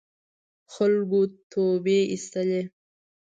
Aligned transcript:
خلکو 0.73 1.19
توبې 1.51 1.99
اېستلې. 2.13 2.61